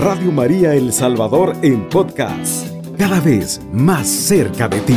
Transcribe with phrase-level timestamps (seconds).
[0.00, 4.96] Radio María El Salvador en podcast, cada vez más cerca de ti.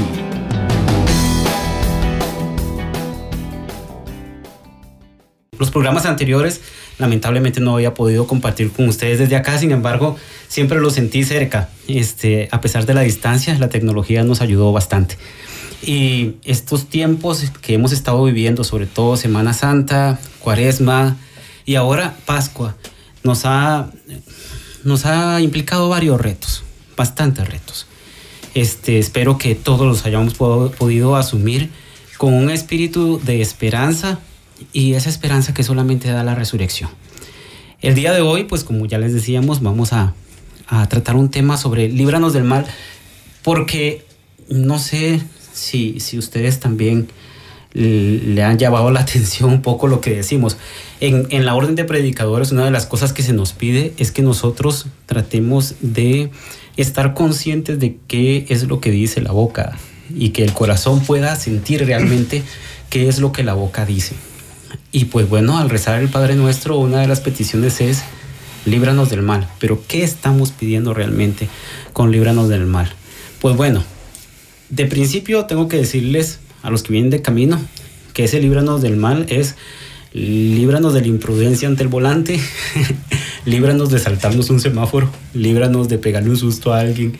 [5.59, 6.61] Los programas anteriores
[6.99, 10.15] lamentablemente no había podido compartir con ustedes desde acá, sin embargo,
[10.47, 11.69] siempre los sentí cerca.
[11.89, 15.17] Este, a pesar de la distancia, la tecnología nos ayudó bastante.
[15.81, 21.17] Y estos tiempos que hemos estado viviendo, sobre todo Semana Santa, Cuaresma
[21.65, 22.77] y ahora Pascua,
[23.23, 23.89] nos ha,
[24.83, 26.63] nos ha implicado varios retos,
[26.95, 27.87] bastantes retos.
[28.53, 31.69] Este, espero que todos los hayamos podido asumir
[32.17, 34.19] con un espíritu de esperanza
[34.71, 36.89] y esa esperanza que solamente da la resurrección.
[37.81, 40.13] El día de hoy, pues como ya les decíamos, vamos a,
[40.67, 42.65] a tratar un tema sobre líbranos del mal,
[43.41, 44.05] porque
[44.49, 45.21] no sé
[45.53, 47.09] si, si ustedes también
[47.73, 50.57] le han llamado la atención un poco lo que decimos.
[50.99, 54.11] En, en, la orden de predicadores, una de las cosas que se nos pide es
[54.11, 56.31] que nosotros tratemos de
[56.77, 59.77] estar conscientes de qué es lo que dice la boca
[60.13, 62.43] y que el corazón pueda sentir realmente
[62.89, 64.15] qué es lo que la boca dice.
[64.91, 68.03] Y pues bueno, al rezar el Padre Nuestro, una de las peticiones es
[68.65, 69.47] líbranos del mal.
[69.59, 71.47] Pero ¿qué estamos pidiendo realmente
[71.93, 72.91] con líbranos del mal?
[73.39, 73.83] Pues bueno,
[74.69, 77.59] de principio tengo que decirles a los que vienen de camino
[78.13, 79.55] que ese líbranos del mal es
[80.13, 82.39] líbranos de la imprudencia ante el volante,
[83.45, 87.17] líbranos de saltarnos un semáforo, líbranos de pegarle un susto a alguien.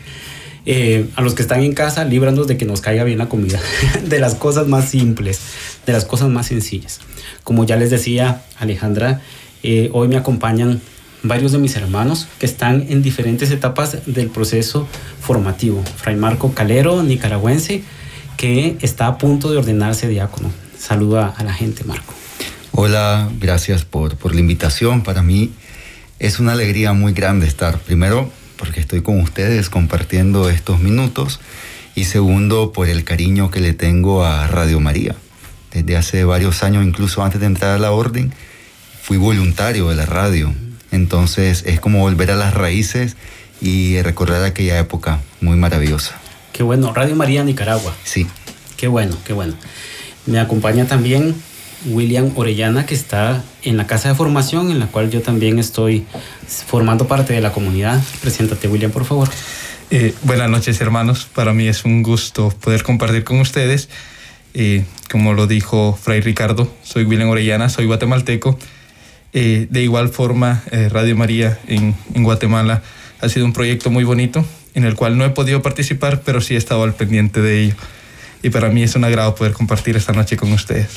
[0.66, 3.60] Eh, a los que están en casa, líbranos de que nos caiga bien la comida,
[4.08, 5.40] de las cosas más simples,
[5.84, 7.00] de las cosas más sencillas.
[7.42, 9.20] Como ya les decía Alejandra,
[9.62, 10.80] eh, hoy me acompañan
[11.22, 14.88] varios de mis hermanos que están en diferentes etapas del proceso
[15.20, 15.82] formativo.
[15.96, 17.82] Fray Marco Calero, nicaragüense,
[18.36, 20.50] que está a punto de ordenarse diácono.
[20.78, 22.14] Saluda a la gente, Marco.
[22.72, 25.02] Hola, gracias por, por la invitación.
[25.02, 25.52] Para mí
[26.18, 31.40] es una alegría muy grande estar, primero, porque estoy con ustedes compartiendo estos minutos,
[31.94, 35.14] y segundo, por el cariño que le tengo a Radio María.
[35.72, 38.32] Desde hace varios años, incluso antes de entrar a la orden,
[39.02, 40.52] fui voluntario de la radio
[40.94, 43.16] entonces es como volver a las raíces
[43.60, 46.20] y recordar aquella época muy maravillosa.
[46.54, 47.94] Qué bueno, Radio María Nicaragua.
[48.04, 48.26] Sí.
[48.78, 49.54] Qué bueno, qué bueno.
[50.24, 51.34] Me acompaña también
[51.84, 56.06] William Orellana, que está en la casa de formación, en la cual yo también estoy
[56.66, 58.02] formando parte de la comunidad.
[58.22, 59.28] Preséntate, William, por favor.
[59.90, 61.28] Eh, buenas noches, hermanos.
[61.34, 63.88] Para mí es un gusto poder compartir con ustedes.
[64.54, 68.56] Eh, como lo dijo Fray Ricardo, soy William Orellana, soy guatemalteco
[69.36, 72.82] eh, de igual forma, eh, Radio María en, Guatemala
[73.20, 76.54] ha sido un proyecto muy bonito en el cual no he podido participar, pero sí
[76.54, 77.74] he estado al pendiente de ello.
[78.42, 80.88] Y para mí es un agrado poder compartir esta noche con ustedes.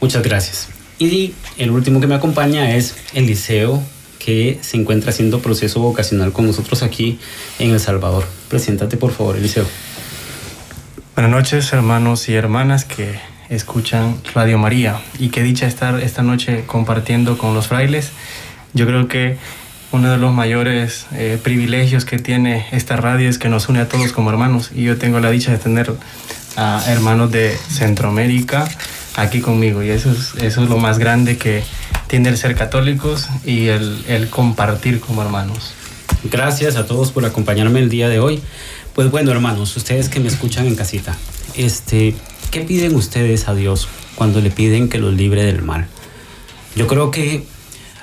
[0.00, 0.68] Muchas gracias.
[0.98, 3.82] Y el último que me acompaña es Eliseo,
[4.18, 7.18] que se encuentra haciendo proceso vocacional con nosotros aquí
[7.58, 8.24] en El Salvador.
[8.48, 9.66] Preséntate, por favor, Eliseo.
[11.14, 16.64] Buenas noches, hermanos y hermanas que escuchan Radio María y qué dicha estar esta noche
[16.66, 18.12] compartiendo con los frailes.
[18.72, 19.36] Yo creo que
[19.92, 23.88] uno de los mayores eh, privilegios que tiene esta radio es que nos une a
[23.88, 25.92] todos como hermanos y yo tengo la dicha de tener
[26.56, 28.68] a hermanos de Centroamérica
[29.16, 31.62] aquí conmigo y eso es, eso es lo más grande que
[32.08, 35.74] tiene el ser católicos y el, el compartir como hermanos.
[36.24, 38.40] Gracias a todos por acompañarme el día de hoy.
[38.94, 41.16] Pues bueno, hermanos, ustedes que me escuchan en casita,
[41.54, 42.14] este,
[42.52, 45.86] ¿Qué piden ustedes a Dios cuando le piden que los libre del mal?
[46.76, 47.46] Yo creo que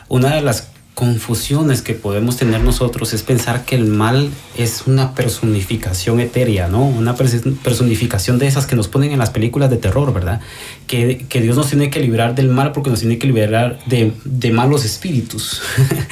[0.08, 5.16] una de las confusiones que podemos tener nosotros es pensar que el mal es una
[5.16, 6.84] personificación etérea, ¿no?
[6.84, 10.42] Una personificación de esas que nos ponen en las películas de terror, ¿verdad?
[10.88, 14.52] Que, Dios nos tiene que librar del mal porque nos tiene que liberar de, de
[14.52, 15.62] malos espíritus.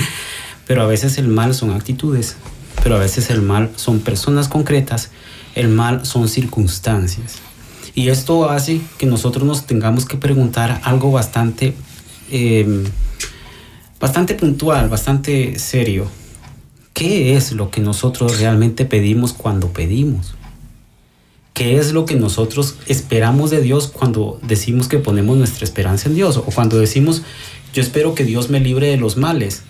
[0.67, 2.37] pero a veces el mal son actitudes,
[2.81, 5.11] pero a veces el mal son personas concretas,
[5.55, 7.39] el mal son circunstancias.
[7.93, 11.73] Y esto hace que nosotros nos tengamos que preguntar algo bastante,
[12.31, 12.85] em,
[13.99, 16.07] bastante puntual, bastante serio.
[16.93, 20.35] ¿Qué es lo que nosotros realmente pedimos cuando pedimos?
[21.53, 26.15] ¿Qué es lo que nosotros esperamos de Dios cuando decimos que ponemos nuestra esperanza en
[26.15, 26.37] Dios?
[26.37, 27.23] O cuando decimos,
[27.73, 29.63] yo espero que Dios me libre de los males.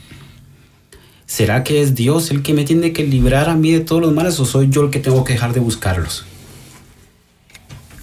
[1.26, 4.14] ¿Será que es Dios el que me tiene que librar a mí de todos los
[4.14, 6.26] males o soy yo el que tengo que dejar de buscarlos?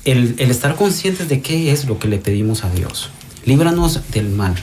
[0.04, 3.10] el, estar conscientes de qué es lo que le pedimos a Dios.
[3.44, 4.54] Líbranos del mal.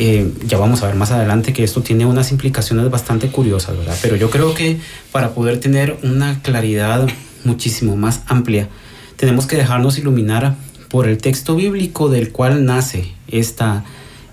[0.00, 3.98] Eh, ya vamos a ver más adelante que esto tiene unas implicaciones bastante curiosas, ¿verdad?
[4.00, 4.78] Pero yo creo que
[5.10, 7.08] para poder tener una claridad
[7.42, 8.68] muchísimo más amplia,
[9.16, 10.54] tenemos que dejarnos iluminar
[10.88, 13.84] por el texto bíblico del cual nace esta,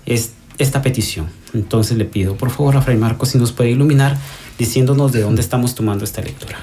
[0.06, 1.26] esta petición.
[1.52, 4.16] Entonces le pido por favor a Fray Marcos si nos puede iluminar
[4.58, 6.60] diciéndonos de dónde estamos tomando esta lectura.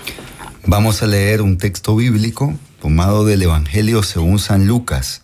[0.66, 5.24] Vamos a leer un texto bíblico tomado del Evangelio según San Lucas,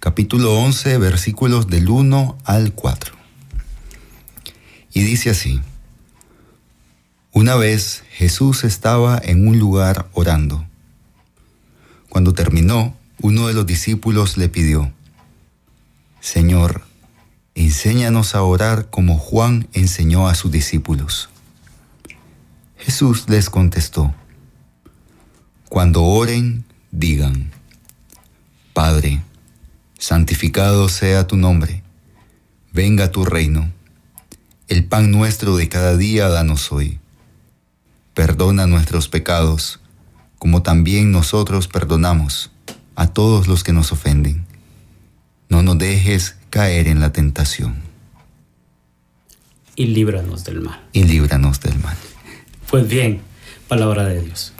[0.00, 3.14] capítulo 11, versículos del 1 al 4.
[4.94, 5.60] Y dice así,
[7.32, 10.66] una vez Jesús estaba en un lugar orando.
[12.08, 14.90] Cuando terminó, uno de los discípulos le pidió,
[16.20, 16.82] Señor,
[17.54, 21.28] enséñanos a orar como Juan enseñó a sus discípulos.
[22.78, 24.14] Jesús les contestó,
[25.68, 27.52] Cuando oren, digan,
[28.72, 29.22] Padre,
[30.00, 31.84] santificado sea tu nombre,
[32.72, 33.70] venga tu reino,
[34.66, 36.98] el pan nuestro de cada día danos hoy
[38.14, 39.80] Perdona nuestros pecados,
[40.38, 42.50] como también nosotros perdonamos
[42.96, 44.44] a todos los que nos ofenden.
[45.48, 47.76] No nos dejes caer en la tentación.
[49.76, 50.82] Y líbranos del mal.
[50.92, 51.96] Y líbranos del mal.
[52.68, 53.20] Pues bien,
[53.68, 54.52] palabra de Dios.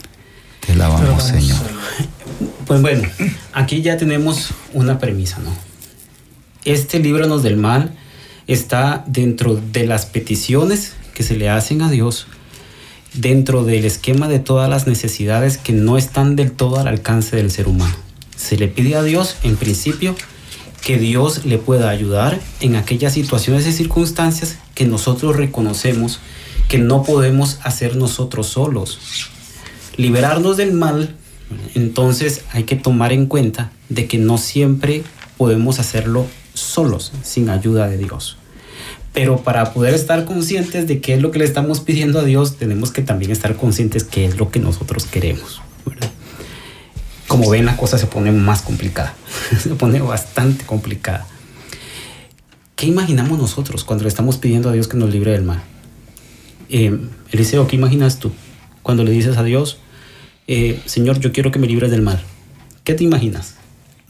[0.65, 1.59] Te alabamos, Señor.
[2.79, 3.07] Bueno,
[3.53, 5.51] aquí ya tenemos una premisa, ¿no?
[6.63, 7.91] Este líbranos del mal
[8.47, 12.27] está dentro de las peticiones que se le hacen a Dios
[13.13, 17.51] dentro del esquema de todas las necesidades que no están del todo al alcance del
[17.51, 17.95] ser humano.
[18.37, 20.15] Se le pide a Dios, en principio,
[20.81, 26.19] que Dios le pueda ayudar en aquellas situaciones y circunstancias que nosotros reconocemos
[26.67, 28.99] que no podemos hacer nosotros solos.
[29.97, 31.17] Liberarnos del mal,
[31.75, 35.03] entonces hay que tomar en cuenta de que no siempre
[35.37, 38.37] podemos hacerlo solos, sin ayuda de Dios.
[39.13, 42.57] Pero para poder estar conscientes de qué es lo que le estamos pidiendo a Dios,
[42.57, 45.61] tenemos que también estar conscientes qué es lo que nosotros queremos.
[47.27, 49.15] Como ven, la cosa se pone más complicada.
[49.59, 51.27] se pone bastante complicada.
[52.75, 55.61] ¿Qué imaginamos nosotros cuando le estamos pidiendo a Dios que nos libre del mal?
[56.69, 56.97] Eh,
[57.31, 58.31] Eliseo, ¿qué imaginas tú
[58.83, 59.77] cuando le dices a Dios,
[60.47, 62.21] eh, Señor, yo quiero que me libres del mal?
[62.83, 63.55] ¿Qué te imaginas?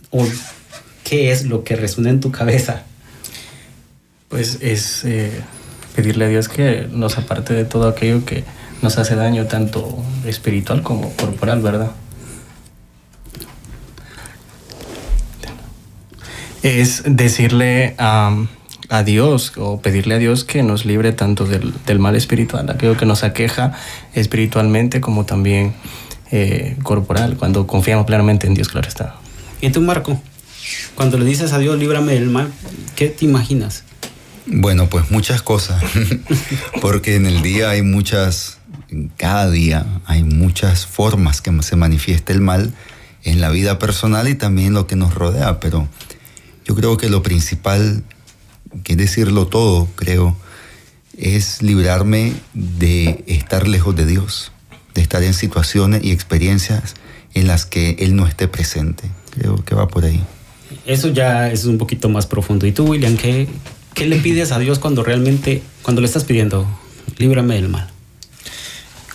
[0.09, 0.25] ¿O
[1.03, 2.83] qué es lo que resuena en tu cabeza
[4.31, 5.29] pues es eh,
[5.93, 8.45] pedirle a Dios que nos aparte de todo aquello que
[8.81, 11.91] nos hace daño, tanto espiritual como corporal, ¿verdad?
[16.63, 18.47] Es decirle a,
[19.05, 23.23] Dios o pedirle a Dios que nos libre tanto del, mal espiritual, aquello que nos
[23.23, 23.73] aqueja
[24.13, 25.73] espiritualmente como también
[26.31, 29.15] eh, corporal, cuando confiamos plenamente en Dios, claro está.
[29.61, 30.21] ¿Y tú, Marco?
[30.95, 32.51] Cuando le dices a Dios, líbrame del mal,
[32.95, 33.83] ¿qué te imaginas?
[34.45, 35.83] Bueno, pues muchas cosas,
[36.81, 38.59] porque en el día hay muchas,
[39.17, 42.73] cada día hay muchas formas que se manifiesta el mal
[43.23, 45.87] en la vida personal y también lo que nos rodea, pero
[46.65, 48.03] yo creo que lo principal,
[48.83, 50.35] que decirlo todo, creo,
[51.17, 54.50] es librarme de estar lejos de Dios,
[54.93, 56.95] de estar en situaciones y experiencias
[57.33, 59.09] en las que Él no esté presente.
[59.31, 60.21] Creo que va por ahí.
[60.85, 62.65] Eso ya es un poquito más profundo.
[62.65, 63.47] ¿Y tú, William, qué,
[63.93, 66.65] ¿Qué le pides a Dios cuando realmente, cuando le estás pidiendo,
[67.17, 67.89] líbrame del mal?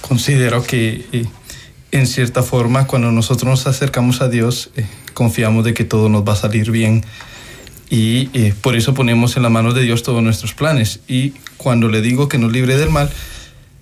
[0.00, 1.24] Considero que eh,
[1.92, 6.28] en cierta forma cuando nosotros nos acercamos a Dios, eh, confiamos de que todo nos
[6.28, 7.04] va a salir bien
[7.88, 11.00] y eh, por eso ponemos en las manos de Dios todos nuestros planes.
[11.08, 13.10] Y cuando le digo que nos libre del mal,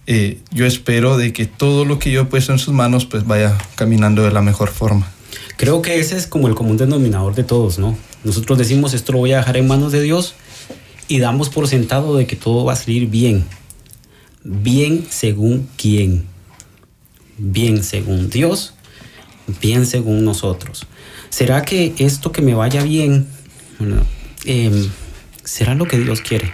[0.06, 3.56] yo espero de que todo lo que yo he puesto en sus manos pues vaya
[3.74, 5.10] caminando de la mejor forma.
[5.56, 7.96] Creo que ese es como el común denominador de todos, ¿no?
[8.24, 10.34] Nosotros decimos esto lo voy a dejar en manos de Dios
[11.08, 13.44] y damos por sentado de que todo va a salir bien.
[14.42, 16.26] Bien según quién.
[17.38, 18.74] Bien según Dios,
[19.60, 20.86] bien según nosotros.
[21.30, 23.26] ¿Será que esto que me vaya bien
[24.44, 24.88] em,
[25.42, 26.52] será lo que Dios quiere?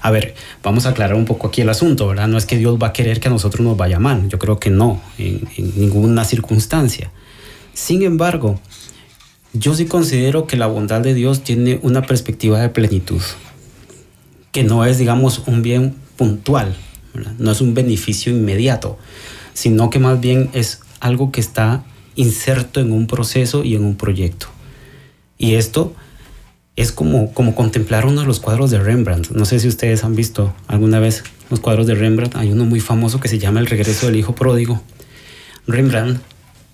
[0.00, 2.28] A ver, vamos a aclarar un poco aquí el asunto, ¿verdad?
[2.28, 4.58] No es que Dios va a querer que a nosotros nos vaya mal, yo creo
[4.58, 7.10] que no, en, ninguna circunstancia.
[7.74, 8.60] Sin embargo,
[9.52, 13.22] yo sí considero que la bondad de Dios tiene una perspectiva de plenitud
[14.52, 16.74] que no es, digamos, un bien puntual,
[17.38, 18.98] no es un beneficio inmediato,
[19.52, 23.96] sino que más bien es algo que está inserto en un proceso y en un
[23.96, 24.46] proyecto.
[25.36, 25.94] Y esto
[26.78, 29.30] es como, como contemplar uno de los cuadros de Rembrandt.
[29.30, 32.36] No sé si ustedes han visto alguna vez los cuadros de Rembrandt.
[32.36, 34.80] Hay uno muy famoso que se llama El regreso del hijo pródigo.
[35.66, 36.22] Rembrandt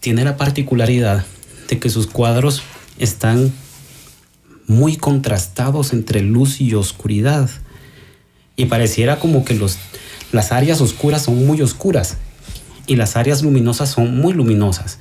[0.01, 1.25] tiene la particularidad
[1.71, 2.63] de que sus cuadros
[2.99, 3.51] están
[4.67, 7.49] muy contrastados entre luz y oscuridad
[8.57, 9.79] y pareciera como que los,
[10.33, 12.19] las áreas oscuras son muy oscuras
[12.87, 14.99] y las áreas luminosas son muy luminosas.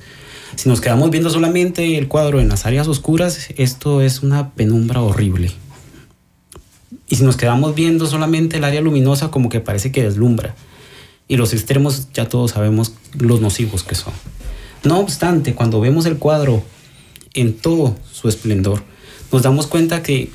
[0.56, 5.02] Si nos quedamos viendo solamente el cuadro en las áreas oscuras, esto es una penumbra
[5.02, 5.50] horrible.
[7.08, 10.54] Y si nos quedamos viendo solamente el área luminosa, como que parece que deslumbra.
[11.28, 14.12] Y los extremos ya todos sabemos los nocivos que son.
[14.84, 16.62] No obstante, cuando vemos el cuadro
[17.34, 18.82] en todo su esplendor,
[19.32, 20.30] nos damos cuenta que,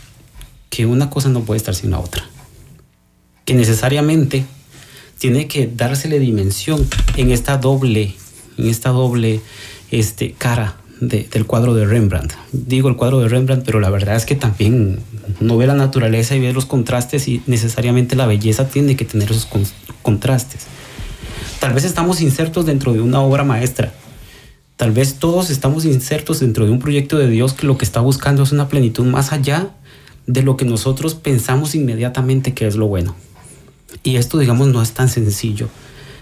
[0.69, 2.23] que una cosa no puede estar sin la otra.
[3.45, 4.45] Que necesariamente
[5.17, 8.15] tiene que dársele dimensión en esta doble,
[8.57, 9.41] en esta doble
[9.91, 12.33] este, cara del cuadro de Rembrandt.
[12.51, 14.99] Digo el cuadro de Rembrandt, pero la verdad es que también
[15.39, 19.31] uno ve la naturaleza y ve los contrastes y necesariamente la belleza tiene que tener
[19.31, 19.47] esos
[20.01, 20.67] contrastes.
[21.59, 23.93] Tal vez estamos insertos dentro de una obra maestra.
[24.75, 27.99] Tal vez todos estamos insertos dentro de un proyecto de Dios que lo que está
[28.01, 29.71] buscando es una plenitud más allá
[30.25, 33.15] de lo que nosotros pensamos inmediatamente que es lo bueno.
[34.03, 35.67] Y esto, digamos, no es tan sencillo.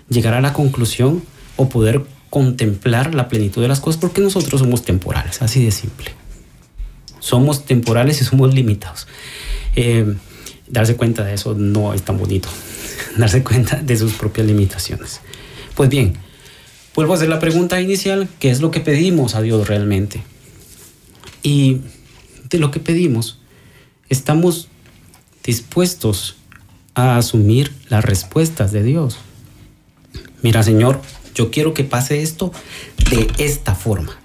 [0.09, 1.21] Llegar a la conclusión
[1.55, 6.11] o poder contemplar la plenitud de las cosas porque nosotros somos temporales, así de simple.
[7.19, 9.07] Somos temporales y somos limitados.
[9.75, 10.15] Eh,
[10.67, 12.49] darse cuenta de eso no es tan bonito.
[13.17, 15.21] darse cuenta de sus propias limitaciones.
[15.75, 16.13] Pues bien,
[16.95, 20.23] vuelvo a hacer la pregunta inicial, ¿qué es lo que pedimos a Dios realmente?
[21.43, 21.81] Y
[22.49, 23.39] de lo que pedimos,
[24.09, 24.69] estamos
[25.43, 26.37] dispuestos
[26.93, 29.17] a asumir las respuestas de Dios.
[30.41, 31.01] Mira, Señor,
[31.37, 32.51] yo quiero que pase esto
[33.11, 34.17] de esta forma.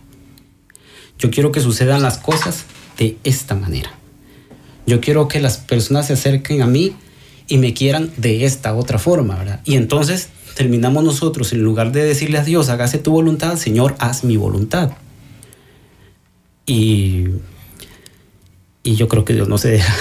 [1.18, 2.64] Yo quiero que sucedan las cosas
[2.96, 3.92] de esta manera.
[4.86, 6.96] Yo quiero que las personas se acerquen a mí
[7.48, 9.60] y me quieran de esta otra forma, ¿verdad?
[9.66, 14.24] Y entonces terminamos nosotros, en lugar de decirle a Dios, hágase tu voluntad, Señor, haz
[14.24, 14.92] mi voluntad.
[16.64, 17.26] Y,
[18.82, 19.94] y yo creo que Dios no se deja.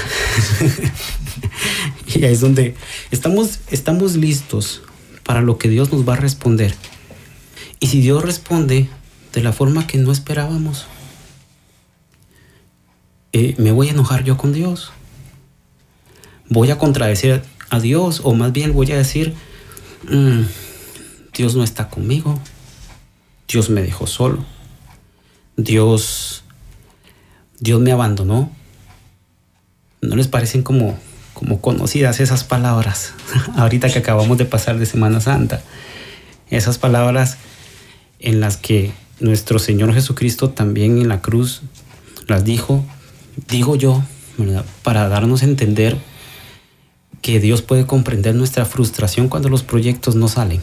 [2.16, 2.76] y ahí es donde
[3.12, 4.82] estamos, estamos listos
[5.24, 6.74] para lo que Dios nos va a responder.
[7.82, 8.88] Y si Dios responde
[9.34, 10.86] de la forma que no esperábamos,
[13.34, 14.92] eh, me voy a enojar yo con Dios.
[16.48, 19.34] Voy a contradecir a Dios o más bien voy a decir,
[20.08, 20.42] mm,
[21.36, 22.40] Dios no está conmigo,
[23.48, 24.46] Dios me dejó solo,
[25.58, 26.44] Dios,
[27.60, 28.52] Dios me abandonó.
[30.02, 31.00] ¿No les parecen como,
[31.34, 33.14] como conocidas esas palabras
[33.56, 35.64] ahorita que acabamos de pasar de Semana Santa?
[36.52, 37.38] Esas palabras
[38.22, 41.62] en las que nuestro Señor Jesucristo también en la cruz
[42.28, 42.86] las dijo,
[43.50, 44.04] digo yo,
[44.84, 45.98] para darnos a entender
[47.22, 50.62] que Dios puede comprender nuestra frustración cuando los proyectos no salen.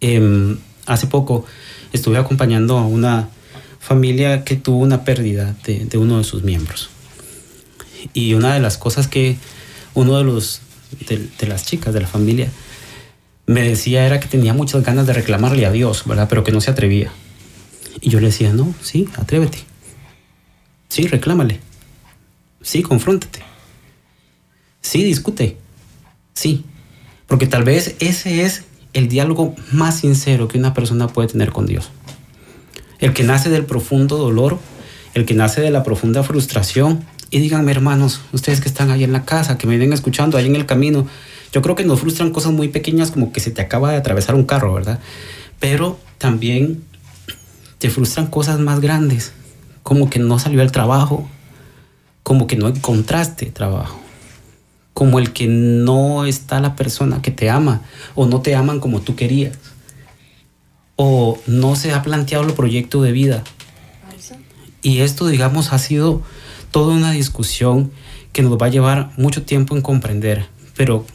[0.00, 1.44] Em, hace poco
[1.92, 3.28] estuve acompañando a una
[3.80, 6.90] familia que tuvo una pérdida de, uno de sus miembros.
[8.14, 9.38] Y una de las cosas que
[9.94, 10.60] uno de los
[11.08, 12.50] de las chicas de la familia
[13.48, 16.28] me decía era que tenía muchas ganas de reclamarle a Dios, ¿verdad?
[16.28, 17.10] Pero que no se atrevía.
[18.00, 19.58] Y yo le decía, no, sí, atrévete.
[20.88, 21.58] Sí, reclámale.
[22.60, 23.40] Sí, confróntate.
[24.82, 25.56] Sí, discute.
[26.34, 26.66] Sí.
[27.26, 31.64] Porque tal vez ese es el diálogo más sincero que una persona puede tener con
[31.64, 31.90] Dios.
[32.98, 34.58] El que nace del profundo dolor,
[35.14, 37.02] el que nace de la profunda frustración.
[37.30, 40.46] Y díganme, hermanos, ustedes que están ahí en la casa, que me ven escuchando ahí
[40.46, 41.06] en el camino,
[41.52, 44.34] yo creo que nos frustran cosas muy pequeñas como que se te acaba de atravesar
[44.34, 44.98] un carro, ¿verdad?
[45.60, 46.84] Pero también
[47.78, 49.32] te frustran cosas más grandes,
[49.82, 51.28] como que no salió el trabajo,
[52.22, 53.98] como que no encontraste trabajo,
[54.92, 57.82] como el que no está la persona que te ama
[58.14, 59.56] o no te aman como tú querías,
[60.96, 63.44] o no se ha planteado el proyecto de vida.
[64.82, 66.22] Y esto, digamos, ha sido
[66.70, 67.90] toda una discusión
[68.32, 71.06] que nos va a llevar mucho tiempo en comprender, pero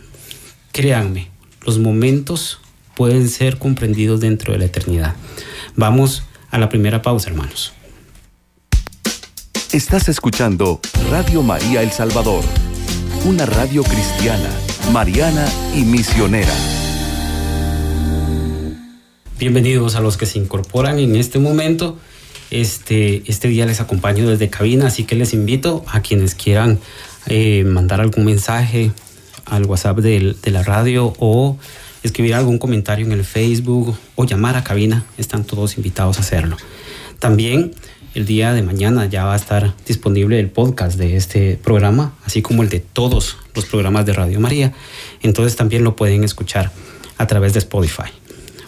[0.74, 1.30] Créanme,
[1.68, 2.60] los momentos
[2.96, 5.16] pueden ser comprendidos dentro de la eternidad.
[5.76, 7.74] Vamos a la primera pausa, hermanos.
[9.72, 10.80] Estás escuchando
[11.12, 12.44] Radio María El Salvador,
[13.24, 14.50] una radio cristiana,
[14.92, 16.56] mariana y misionera.
[19.38, 22.00] Bienvenidos a los que se incorporan en este momento.
[22.50, 26.80] Este, este día les acompaño desde cabina, así que les invito a quienes quieran
[27.28, 28.92] eh, mandar algún mensaje,
[29.46, 31.58] al WhatsApp de, la radio o
[32.04, 35.06] escribir algún comentario en el Facebook o llamar a cabina.
[35.18, 36.58] Están todos invitados a hacerlo.
[37.20, 37.74] También
[38.14, 42.42] el día de mañana ya va a estar disponible el podcast de este programa, así
[42.42, 44.74] como el de todos los programas de Radio María.
[45.22, 46.72] Entonces también lo pueden escuchar
[47.18, 48.12] a través de Spotify.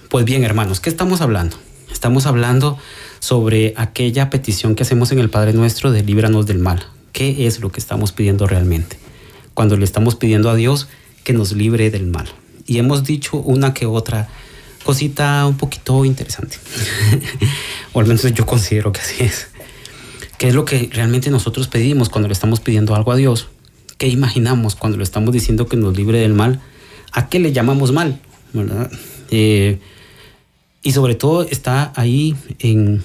[0.09, 1.57] Pues bien, hermanos, ¿qué estamos hablando?
[1.91, 2.77] Estamos hablando
[3.19, 6.85] sobre aquella petición que hacemos en el Padre Nuestro de líbranos del mal.
[7.11, 9.04] ¿Qué es lo que estamos pidiendo realmente?
[9.55, 10.87] Cuando le estamos pidiendo a Dios
[11.23, 12.27] que nos libre del mal.
[12.67, 14.29] Y hemos dicho una que otra
[14.83, 16.57] cosita un poquito interesante.
[17.93, 19.47] o al menos yo considero que así es.
[20.37, 23.47] ¿Qué es lo que realmente nosotros pedimos cuando le estamos pidiendo algo a Dios?
[23.97, 26.61] ¿Qué imaginamos cuando lo estamos diciendo que nos libre del mal?
[27.13, 28.19] ¿A qué le llamamos mal?
[28.53, 28.91] ¿Verdad?
[29.31, 29.79] Eh,
[30.83, 33.01] y sobre todo está ahí en,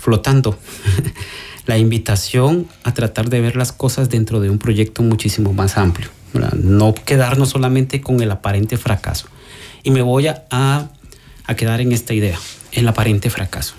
[0.00, 0.58] flotando
[1.68, 6.08] la invitación a tratar de ver las cosas dentro de un proyecto muchísimo más amplio.
[6.54, 9.28] No quedarnos solamente con el aparente fracaso.
[9.82, 12.38] Y me voy a, a quedar en esta idea,
[12.72, 13.74] el aparente fracaso.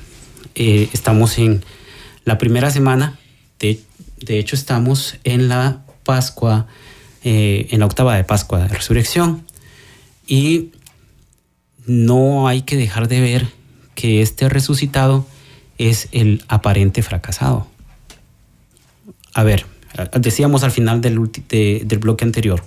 [0.54, 1.66] Eh, estamos en
[2.26, 3.18] la primera semana,
[3.58, 3.82] de,
[4.20, 6.68] de hecho estamos en la Pascua,
[7.24, 9.44] eh, en la octava de Pascua de Resurrección.
[10.28, 10.74] Y
[11.88, 13.48] no hay que dejar de ver
[13.96, 15.26] que este resucitado
[15.80, 17.68] es el aparente fracasado.
[19.40, 19.66] A ver,
[20.20, 22.62] decíamos al final del, del bloque anterior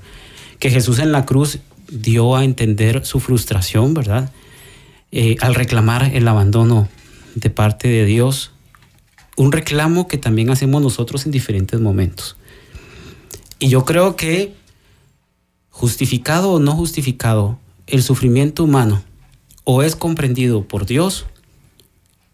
[0.58, 1.58] que Jesús en la cruz
[1.90, 4.32] dio a entender su frustración, ¿verdad?
[5.10, 6.88] Eh, al reclamar el abandono
[7.34, 8.52] de parte de Dios,
[9.36, 12.36] un reclamo que también hacemos nosotros en diferentes momentos.
[13.58, 14.54] Y yo creo que,
[15.68, 19.02] justificado o no justificado, el sufrimiento humano
[19.64, 21.26] o es comprendido por Dios,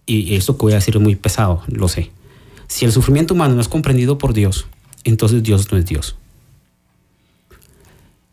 [0.07, 2.12] y esto que voy a decir es muy pesado, lo sé.
[2.69, 4.67] Si el sufrimiento humano no es comprendido por Dios,
[5.05, 6.17] entonces Dios no es Dios.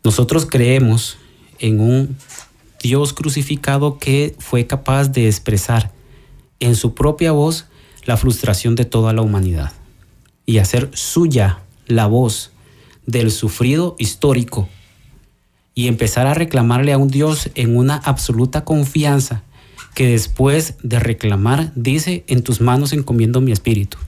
[0.04, 1.16] Nosotros creemos
[1.58, 2.16] en un
[2.80, 5.90] Dios crucificado que fue capaz de expresar
[6.60, 7.66] en su propia voz
[8.04, 9.72] la frustración de toda la humanidad
[10.44, 12.52] y hacer suya la voz
[13.06, 14.68] del sufrido histórico
[15.74, 19.42] y empezar a reclamarle a un Dios en una absoluta confianza
[19.94, 23.98] que después de reclamar dice, en tus manos encomiendo mi espíritu.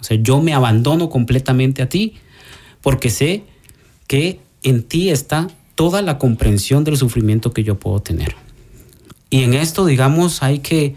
[0.00, 2.14] O sea, yo me abandono completamente a ti
[2.82, 3.44] porque sé
[4.06, 8.34] que en ti está toda la comprensión del sufrimiento que yo puedo tener.
[9.30, 10.96] Y en esto, digamos, hay que,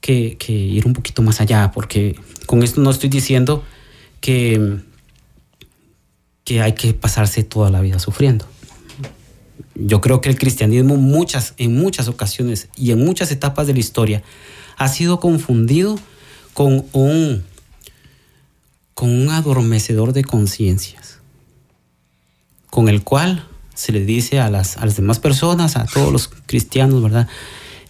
[0.00, 3.62] que, que ir un poquito más allá, porque con esto no estoy diciendo
[4.20, 4.80] que
[6.44, 8.46] que hay que pasarse toda la vida sufriendo.
[9.74, 13.80] Yo creo que el cristianismo muchas, en muchas ocasiones y en muchas etapas de la
[13.80, 14.22] historia
[14.76, 15.98] ha sido confundido
[16.52, 17.44] con un,
[18.94, 21.18] con un adormecedor de conciencias,
[22.70, 26.28] con el cual se le dice a las, a las demás personas, a todos los
[26.46, 27.28] cristianos, ¿verdad?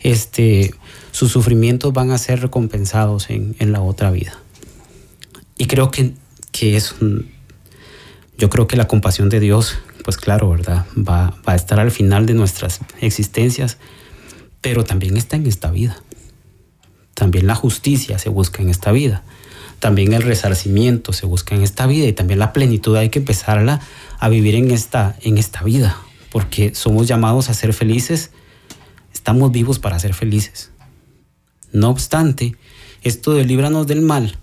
[0.00, 0.74] Este,
[1.10, 4.38] sus sufrimientos van a ser recompensados en, en la otra vida.
[5.58, 6.14] Y creo que,
[6.50, 6.94] que es
[8.42, 10.84] yo creo que la compasión de Dios, pues claro, ¿verdad?
[10.96, 13.78] Va, a estar al final de nuestras existencias,
[14.60, 16.02] pero también está en esta vida.
[17.14, 19.22] También la justicia se busca en esta vida.
[19.82, 23.80] También el resarcimiento se busca en esta vida y también la plenitud hay que empezarla
[24.20, 28.30] a vivir en esta, en esta vida, porque somos llamados a ser felices,
[29.12, 30.70] estamos vivos para ser felices.
[31.72, 32.54] No obstante,
[33.02, 34.38] esto de líbranos del mal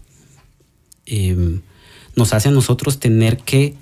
[1.06, 1.62] eh,
[2.18, 3.76] nos hace a nosotros tener que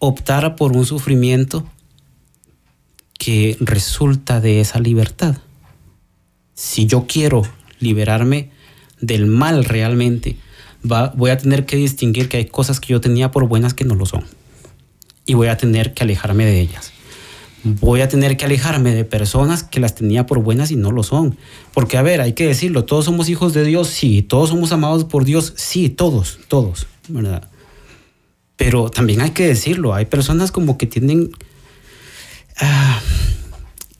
[0.00, 1.64] optar por un sufrimiento
[3.20, 5.36] que resulta de esa libertad.
[6.54, 7.42] Si yo quiero
[7.78, 8.50] liberarme
[9.00, 10.38] del mal realmente,
[10.86, 13.94] voy a tener que distinguir que hay cosas que yo tenía por buenas que no
[13.94, 14.24] lo son.
[15.24, 16.92] Y voy a tener que alejarme de ellas.
[17.64, 21.02] Voy a tener que alejarme de personas que las tenía por buenas y no lo
[21.02, 21.36] son.
[21.74, 25.04] Porque, a ver, hay que decirlo, todos somos hijos de Dios, sí, todos somos amados
[25.04, 27.48] por Dios, sí, todos, todos, ¿verdad?
[28.56, 31.32] Pero también hay que decirlo, hay personas como que tienen
[32.58, 33.00] ah,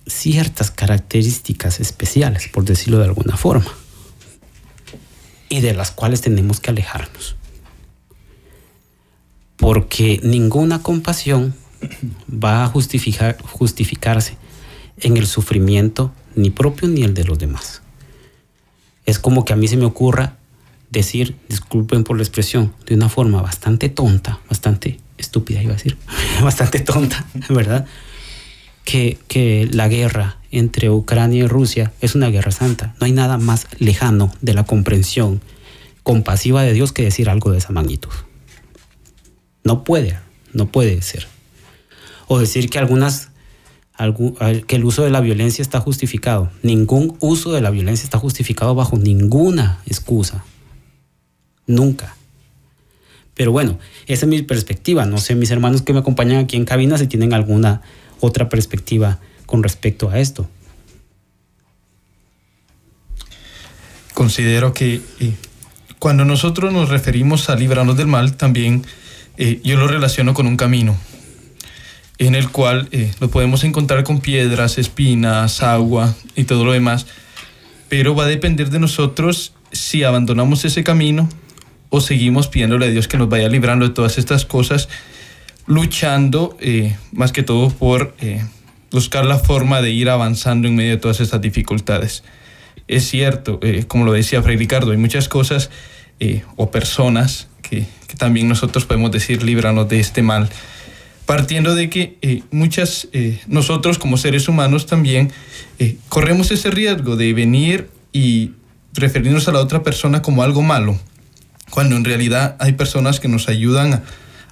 [0.07, 3.70] ciertas características especiales, por decirlo de alguna forma,
[5.49, 7.37] y de las cuales tenemos que alejarnos.
[9.57, 11.55] Porque ninguna compasión
[12.33, 14.37] va a justificar, justificarse
[15.01, 17.83] en el sufrimiento ni propio ni el de los demás.
[19.05, 20.37] Es como que a mí se me ocurra
[20.91, 25.97] decir, disculpen por la expresión, de una forma bastante tonta, bastante estúpida iba a decir,
[26.43, 27.87] bastante tonta, ¿verdad?
[28.85, 32.95] Que, que la guerra entre Ucrania y Rusia es una guerra santa.
[33.01, 35.40] No hay nada más lejano de la comprensión
[36.03, 38.12] compasiva de Dios que decir algo de esa magnitud.
[39.64, 40.19] No puede,
[40.53, 41.27] no puede ser.
[42.29, 43.31] O decir que algunas
[44.66, 46.51] que el uso de la violencia está justificado.
[46.62, 50.45] Ningún uso de la violencia está justificado bajo ninguna excusa.
[51.66, 52.14] Nunca.
[53.35, 55.07] Pero bueno, esa es mi perspectiva.
[55.07, 57.83] No sé, mis hermanos que me acompañan aquí en cabina, si tienen alguna
[58.21, 60.49] otra perspectiva con respecto a esto.
[64.15, 65.35] Considero que eh,
[65.99, 68.85] cuando nosotros nos referimos a librarnos del mal, también
[69.37, 70.97] eh, yo lo relaciono con un camino
[72.19, 77.07] en el cual eh, lo podemos encontrar con piedras, espinas, agua y todo lo demás,
[77.89, 81.29] pero va a depender de nosotros si abandonamos ese camino
[81.91, 84.89] o seguimos pidiéndole a Dios que nos vaya librando de todas estas cosas,
[85.67, 88.45] luchando eh, más que todo por eh,
[88.97, 92.25] buscar la forma de ir avanzando en medio de todas estas dificultades.
[92.89, 95.71] Es cierto, eh, como lo decía Fray Ricardo, hay muchas cosas
[96.57, 97.85] o personas que,
[98.17, 100.49] también nosotros podemos decir líbranos de este mal,
[101.27, 103.09] partiendo de que muchas,
[103.47, 105.31] nosotros como seres humanos también
[106.09, 108.53] corremos ese riesgo de venir y
[108.97, 110.99] referirnos a la otra persona como algo malo,
[111.71, 114.03] cuando en realidad hay personas que nos ayudan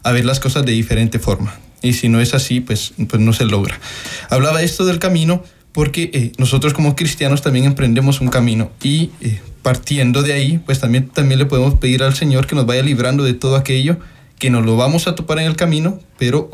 [0.02, 1.54] a, ver las cosas de diferente forma.
[1.84, 3.78] Y si no es así, pues, pues no se logra.
[4.30, 9.40] Hablaba esto del camino porque eh, nosotros como cristianos también emprendemos un camino y eh,
[9.62, 13.22] partiendo de ahí, pues también, también le podemos pedir al Señor que nos vaya librando
[13.22, 13.98] de todo aquello
[14.38, 16.50] que nos lo vamos a topar en el camino, pero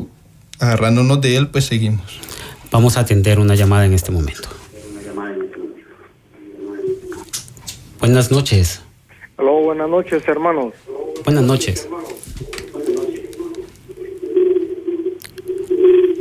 [0.59, 2.19] agarrándonos de Él, pues seguimos.
[2.71, 4.49] Vamos a atender una llamada en este momento.
[7.99, 8.81] Buenas noches.
[9.37, 10.73] Hola, buenas noches, hermanos.
[11.23, 11.87] Buenas noches.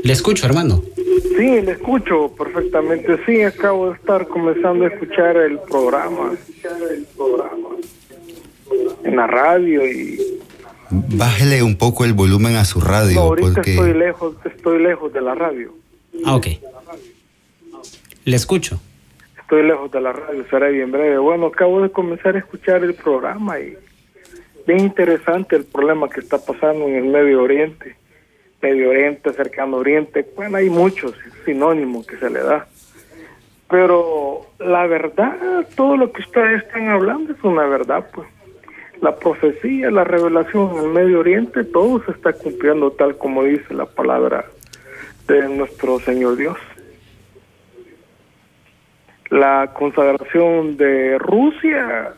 [0.03, 0.83] Le escucho, hermano.
[1.37, 3.19] Sí, le escucho perfectamente.
[3.27, 6.33] Sí, acabo de estar comenzando a escuchar el programa.
[9.05, 10.19] En la radio y...
[10.91, 13.15] Bájele un poco el volumen a su radio.
[13.15, 15.73] No, ahorita estoy lejos, estoy lejos de la radio.
[16.25, 16.47] Ah, ok.
[18.25, 18.81] Le escucho
[19.51, 21.19] estoy lejos de la radio, será bien breve.
[21.19, 23.77] Bueno, acabo de comenzar a escuchar el programa y
[24.65, 27.97] bien interesante el problema que está pasando en el Medio Oriente,
[28.63, 32.67] Medio Oriente, Cercano Oriente, bueno, hay muchos sinónimos que se le da.
[33.69, 38.29] Pero la verdad, todo lo que ustedes están hablando es una verdad, pues.
[39.01, 43.73] La profecía, la revelación en el Medio Oriente, todo se está cumpliendo tal como dice
[43.73, 44.45] la palabra
[45.27, 46.59] de nuestro Señor Dios
[49.31, 52.15] la consagración de Rusia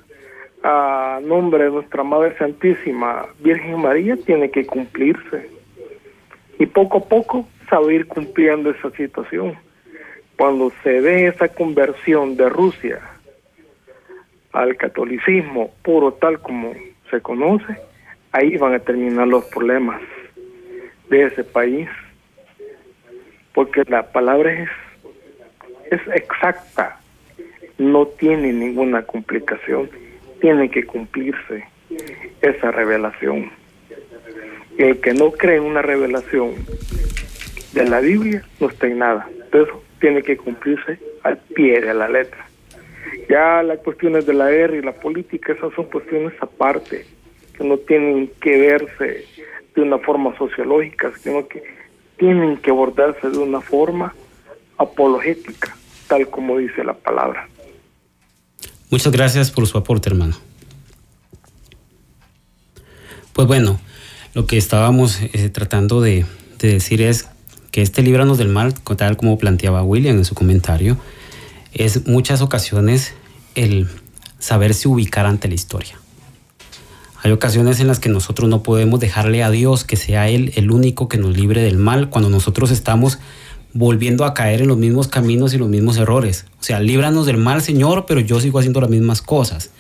[0.64, 5.50] a nombre de nuestra Madre Santísima Virgen María tiene que cumplirse.
[6.59, 7.49] Y poco a poco
[7.91, 9.57] ir cumpliendo esa situación.
[10.37, 13.01] Cuando se dé esa conversión de Rusia
[14.53, 16.75] al catolicismo puro tal como
[17.11, 17.77] se conoce,
[18.33, 20.03] ahí van a terminar los problemas
[21.09, 21.88] de ese país.
[23.55, 24.71] Porque la palabra es,
[25.91, 26.99] es exacta
[27.79, 29.91] no tiene ninguna complicación,
[30.41, 31.65] tiene que cumplirse
[32.41, 33.51] esa revelación.
[34.79, 36.55] El que no cree en una revelación
[37.73, 39.29] de la Biblia no está en nada.
[39.45, 42.47] Entonces tiene que cumplirse al pie de la letra.
[43.29, 47.07] Ya las cuestiones de la guerra y la política, esas son cuestiones aparte,
[47.57, 49.27] que no tienen que verse
[49.75, 51.63] de una forma sociológica, sino que
[52.19, 54.15] tienen que abordarse de una forma
[54.79, 55.77] apologética,
[56.09, 57.49] tal como dice la palabra.
[58.91, 60.37] Muchas gracias por su aporte, hermano.
[63.33, 63.81] Pues bueno,
[64.35, 66.25] lo que estábamos eh, tratando de,
[66.59, 67.27] decir es
[67.73, 70.97] que este líbranos del mal, tal como planteaba William en su comentario,
[71.73, 73.14] es muchas ocasiones
[73.57, 73.88] el
[74.38, 75.99] saberse ubicar ante la historia.
[77.25, 80.71] Hay ocasiones en las que nosotros no podemos dejarle a Dios que sea Él el
[80.71, 83.18] único que nos libre del mal cuando nosotros estamos
[83.73, 86.47] volviendo a caer en los mismos caminos y los mismos errores.
[86.61, 89.71] O sea, líbranos del mal, Señor, pero yo sigo haciendo las mismas cosas.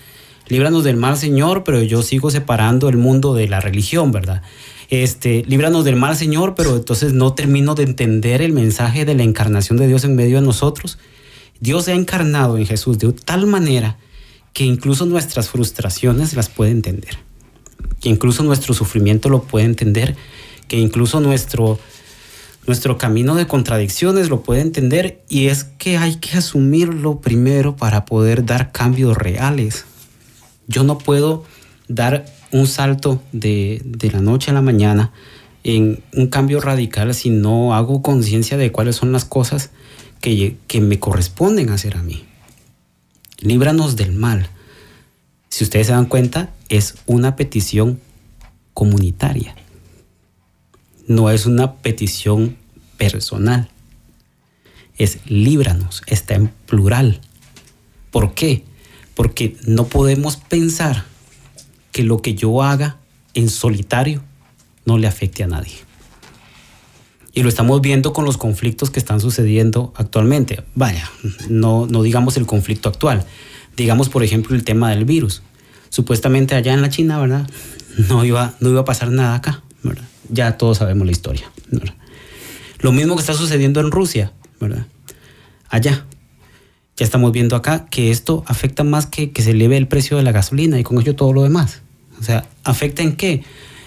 [0.52, 4.42] Líbranos del mal, Señor, pero yo sigo separando el mundo de la religión, ¿verdad?
[4.90, 9.22] Este, líbranos del mal, Señor, pero entonces no termino de entender el mensaje de la
[9.22, 10.98] encarnación de Dios en medio de nosotros.
[11.60, 13.96] Dios se ha encarnado en Jesús de tal manera
[14.52, 17.16] que incluso nuestras frustraciones las puede entender,
[18.02, 20.16] que incluso nuestro sufrimiento lo puede entender,
[20.68, 21.78] que incluso nuestro,
[22.66, 28.04] nuestro camino de contradicciones lo puede entender y es que hay que asumirlo primero para
[28.04, 29.86] poder dar cambios reales.
[30.66, 31.44] Yo no puedo
[31.88, 35.12] dar un salto de, la noche a la mañana
[35.64, 39.70] en un cambio radical si no hago conciencia de cuáles son las cosas
[40.20, 42.24] que, que me corresponden hacer a mí.
[43.38, 44.48] Líbranos del mal.
[45.48, 48.00] Si ustedes se dan cuenta, es una petición
[48.74, 49.54] comunitaria
[51.06, 52.56] no es una petición
[52.96, 53.68] personal.
[54.96, 57.20] Es líbranos, está en plural.
[58.10, 58.64] ¿Por qué?
[59.14, 61.04] Porque no podemos pensar
[61.90, 62.96] que lo que yo haga
[63.34, 64.22] en solitario
[64.84, 65.74] no le afecte a nadie.
[67.34, 70.64] Y lo estamos viendo con los conflictos que están sucediendo actualmente.
[70.74, 71.10] Vaya,
[71.48, 73.24] no, no digamos el conflicto actual.
[73.76, 75.42] Digamos, por ejemplo, el tema del virus.
[75.88, 77.48] Supuestamente allá en la China, ¿verdad?
[78.08, 80.04] No iba, no iba a pasar nada acá, ¿verdad?
[80.32, 81.50] ya todos sabemos la historia.
[82.80, 84.86] Lo mismo que está sucediendo en Rusia, ¿verdad?
[85.68, 86.06] Allá.
[87.02, 90.22] Ya estamos viendo acá que esto afecta más que que se eleve el precio de
[90.22, 91.82] la gasolina y con ello todo lo demás.
[92.20, 93.42] O sea, ¿afecta en qué?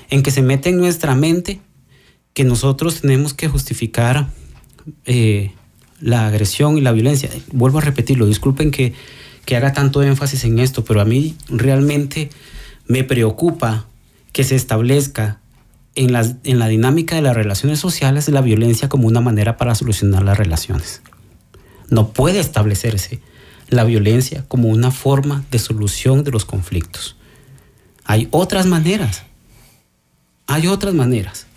[0.10, 1.62] En que se mete en nuestra mente
[2.34, 4.28] que nosotros tenemos que justificar
[5.06, 5.54] eh,
[6.02, 7.30] la agresión y la violencia.
[7.54, 8.92] Vuelvo a repetirlo, disculpen que,
[9.46, 12.30] que haga tanto énfasis en esto, pero a mí realmente
[12.86, 13.86] me preocupa
[14.34, 15.40] que se establezca
[15.96, 19.74] en la, en la dinámica de las relaciones sociales la violencia como una manera para
[19.74, 21.02] solucionar las relaciones.
[21.90, 23.20] No puede establecerse
[23.70, 27.16] la violencia como una forma de solución de los conflictos.
[28.04, 29.24] Hay otras maneras.
[30.48, 31.48] Hay otras maneras.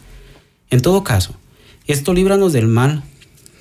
[0.70, 1.34] En todo caso,
[1.86, 3.02] esto líbranos del mal.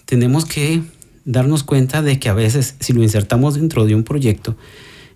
[0.05, 0.81] Tenemos que
[1.25, 4.55] darnos cuenta de que a veces, si lo insertamos dentro de un proyecto,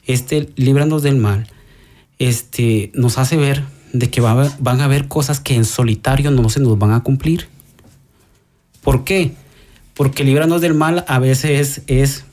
[0.06, 1.48] este líbranos del mal,
[2.20, 6.60] este, nos hace ver de que van a haber cosas que en solitario no se
[6.60, 7.48] nos van a cumplir.
[8.82, 9.34] ¿Por qué?
[9.94, 12.26] Porque líbranos del mal a veces es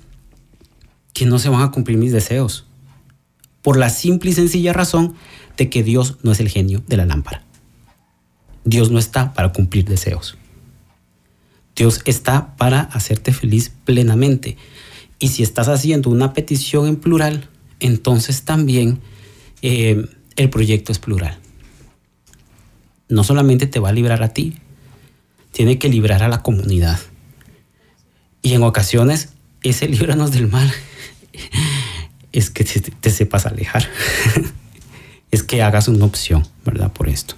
[1.13, 2.67] que no se van a cumplir mis deseos.
[3.63, 5.15] Por la simple y sencilla razón
[5.57, 7.43] de que Dios no es el genio de la lámpara.
[8.65, 10.39] Dios no está para cumplir deseos.
[11.75, 14.57] Dios está para hacerte feliz plenamente.
[15.19, 17.49] Y si estás haciendo una petición en plural,
[17.81, 19.01] entonces también
[19.63, 21.39] eh, el proyecto es plural.
[23.09, 24.55] No solamente te va a librar a ti,
[25.51, 26.99] tiene que librar a la comunidad.
[28.49, 29.29] Y en ocasiones,
[29.63, 30.73] ese líbranos del mal
[32.33, 33.87] es que te, sepas alejar.
[35.31, 36.91] es que hagas una opción, ¿verdad?
[36.91, 37.35] Por esto.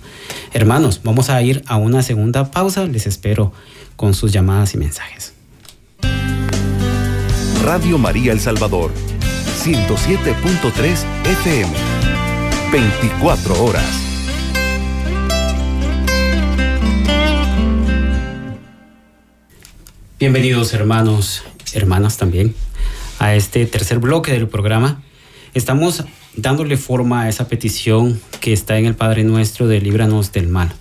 [0.52, 2.84] Hermanos, vamos a ir a una segunda pausa.
[2.84, 3.52] Les espero
[3.96, 5.32] con sus llamadas y mensajes.
[7.64, 8.92] Radio María El Salvador,
[9.64, 11.72] 107.3 FM,
[12.70, 14.09] 24 horas.
[20.20, 22.54] Bienvenidos hermanos, hermanas también
[23.18, 25.02] a este tercer bloque del programa.
[25.54, 26.04] Estamos
[26.36, 30.74] dándole forma a esa petición que está en el Padre Nuestro de Líbranos del Mal.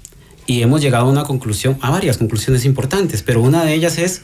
[0.46, 4.24] Y hemos llegado a una conclusión, a varias conclusiones importantes, pero una de ellas es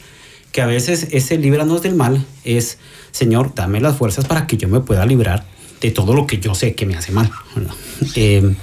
[0.52, 2.76] que a veces ese líbranos del mal es,
[3.10, 5.46] Señor, dame las fuerzas para que yo me pueda librar
[5.80, 7.30] de todo lo que yo sé que me hace mal.
[8.16, 8.54] Eh,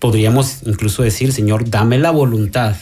[0.00, 2.74] podríamos incluso decir, Señor, dame la voluntad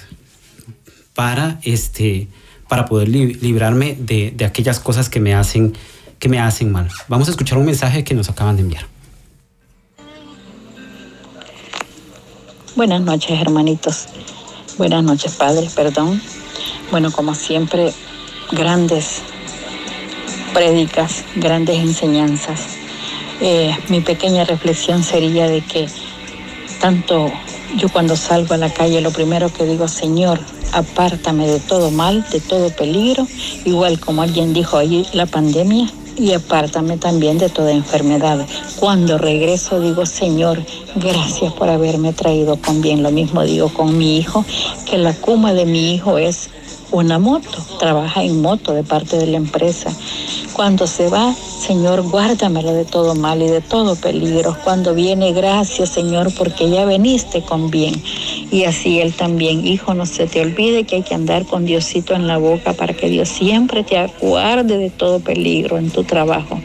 [1.14, 2.28] para este
[2.74, 5.74] para poder librarme de, aquellas cosas que me, hacen,
[6.18, 6.88] que me hacen mal.
[7.06, 8.84] Vamos a escuchar un mensaje que nos acaban de enviar.
[12.74, 14.06] Buenas noches, hermanitos.
[14.76, 16.20] Buenas noches, padre, perdón.
[16.90, 17.92] Bueno, como siempre,
[18.50, 19.22] grandes
[20.52, 22.60] prédicas, grandes enseñanzas.
[23.40, 25.86] Eh, mi pequeña reflexión sería de que
[26.80, 27.30] tanto
[27.76, 30.40] yo cuando salgo a la calle, lo primero que digo, Señor,
[30.72, 33.26] apártame de todo mal, de todo peligro,
[33.64, 38.46] igual como alguien dijo ahí, la pandemia, y apártame también de toda enfermedad.
[38.76, 40.62] Cuando regreso digo, Señor,
[40.96, 43.02] gracias por haberme traído con bien.
[43.02, 44.44] Lo mismo digo con mi hijo,
[44.86, 46.50] que la cuma de mi hijo es
[46.90, 49.90] una moto, trabaja en moto de parte de la empresa.
[50.54, 54.56] Cuando se va, Señor, guárdamelo de todo mal y de todo peligro.
[54.62, 57.92] Cuando viene, gracias, Señor, porque ya veniste con bien.
[58.52, 62.14] Y así Él también, hijo, no se te olvide que hay que andar con Diosito
[62.14, 66.60] en la boca para que Dios siempre te aguarde de todo peligro en tu trabajo.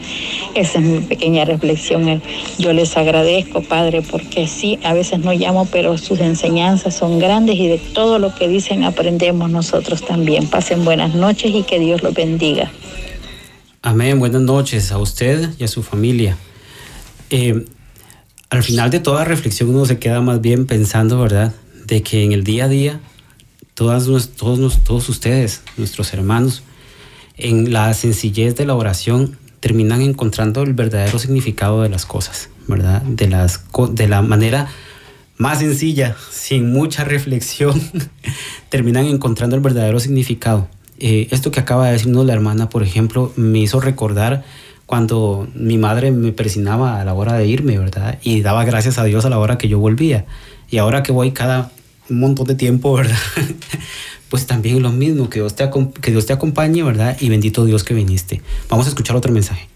[0.54, 2.22] Esa es mi pequeña reflexión.
[2.58, 7.56] Yo les agradezco, Padre, porque sí, a veces no llamo, pero sus enseñanzas son grandes
[7.56, 10.46] y de todo lo que dicen aprendemos nosotros también.
[10.46, 12.70] Pasen buenas noches y que Dios los bendiga.
[13.82, 16.36] Amén, buenas noches a usted y a su familia.
[17.30, 17.64] Eh,
[18.50, 21.54] al final de toda reflexión uno se queda más bien pensando, ¿verdad?
[21.86, 23.00] De que en el día a día,
[23.72, 24.04] todas,
[24.36, 26.62] todos, todos ustedes, nuestros hermanos,
[27.38, 33.00] en la sencillez de la oración, terminan encontrando el verdadero significado de las cosas, ¿verdad?
[33.00, 34.68] De, las, de la manera
[35.38, 37.80] más sencilla, sin mucha reflexión,
[38.68, 40.68] terminan encontrando el verdadero significado.
[41.00, 44.44] Eh, esto que acaba de decirnos la hermana, por ejemplo, me hizo recordar
[44.86, 48.18] cuando mi madre me presionaba a la hora de irme, ¿verdad?
[48.22, 50.26] Y daba gracias a Dios a la hora que yo volvía.
[50.68, 51.70] Y ahora que voy cada
[52.08, 53.16] montón de tiempo, ¿verdad?
[54.28, 55.68] pues también lo mismo, que Dios, te,
[56.00, 57.16] que Dios te acompañe, ¿verdad?
[57.20, 58.42] Y bendito Dios que viniste.
[58.68, 59.68] Vamos a escuchar otro mensaje.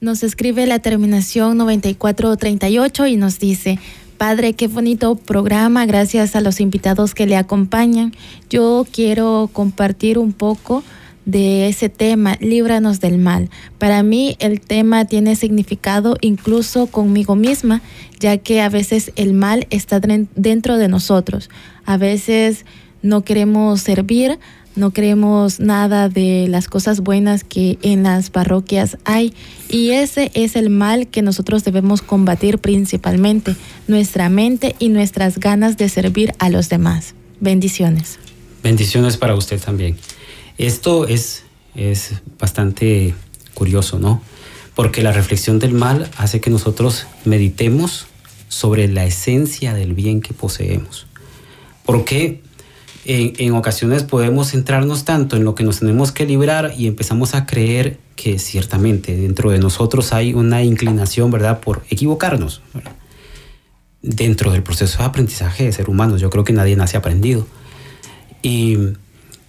[0.00, 3.78] Nos escribe la terminación 9438 y nos dice,
[4.20, 8.12] Padre, qué bonito programa, gracias a los invitados que le acompañan.
[8.50, 10.84] Yo quiero compartir un poco
[11.24, 13.48] de ese tema, líbranos del mal.
[13.78, 17.80] Para mí el tema tiene significado incluso conmigo misma,
[18.18, 21.48] ya que a veces el mal está dentro de nosotros.
[21.86, 22.66] A veces
[23.00, 24.38] no queremos servir,
[24.76, 29.34] no creemos nada de las cosas buenas que en las parroquias hay
[29.68, 33.56] y ese es el mal que nosotros debemos combatir principalmente,
[33.88, 37.14] nuestra mente y nuestras ganas de servir a los demás.
[37.40, 38.18] Bendiciones.
[38.62, 39.96] Bendiciones para usted también.
[40.58, 43.14] Esto es, es bastante
[43.54, 44.22] curioso, ¿no?
[44.74, 48.06] Porque la reflexión del mal hace que nosotros meditemos
[48.48, 51.06] sobre la esencia del bien que poseemos.
[51.84, 52.42] Porque
[53.04, 57.46] en, ocasiones podemos centrarnos tanto en lo que nos tenemos que librar y empezamos a
[57.46, 62.60] creer que ciertamente dentro de nosotros hay una inclinación, ¿verdad?, por equivocarnos.
[64.02, 67.46] Dentro del proceso de aprendizaje de ser humanos, yo creo que nadie nace aprendido.
[68.42, 68.76] Y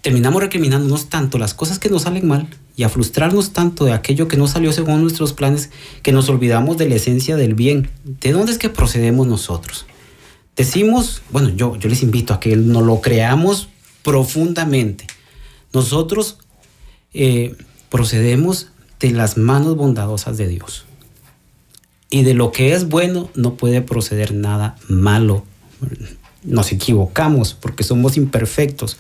[0.02, 4.28] terminamos recriminándonos tanto las cosas que nos salen mal y a frustrarnos tanto de aquello
[4.28, 5.70] que no salió según nuestros planes
[6.02, 7.90] que nos olvidamos de la esencia del bien.
[8.06, 9.86] ¿De dónde es que procedemos nosotros?
[10.56, 13.70] Decimos, bueno, yo, yo les invito a que nos lo creamos
[14.04, 15.08] profundamente.
[15.74, 16.38] Nosotros
[17.14, 17.56] eh,
[17.90, 18.68] procedemos
[19.00, 20.86] de las manos bondadosas de Dios.
[22.10, 25.46] Y de lo que es bueno no puede proceder nada malo.
[26.44, 28.98] Nos equivocamos porque somos imperfectos.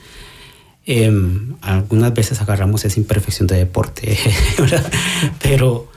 [0.85, 1.11] Eh,
[1.61, 4.17] algunas veces agarramos esa imperfección de deporte,
[4.57, 4.91] ¿verdad?
[5.41, 5.91] Pero,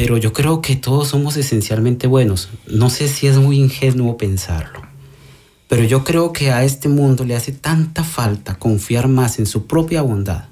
[0.00, 2.50] pero yo creo que todos somos esencialmente buenos.
[2.68, 4.82] No sé si es muy ingenuo pensarlo,
[5.66, 9.66] pero yo creo que a este mundo le hace tanta falta confiar más en su
[9.66, 10.44] propia bondad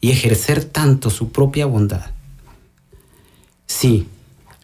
[0.00, 2.06] y ejercer tanto su propia bondad.
[3.66, 4.08] Sí,